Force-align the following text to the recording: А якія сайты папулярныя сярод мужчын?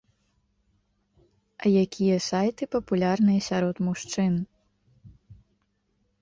А 1.63 1.73
якія 1.83 2.15
сайты 2.29 2.63
папулярныя 2.77 3.39
сярод 3.49 3.75
мужчын? 3.89 4.33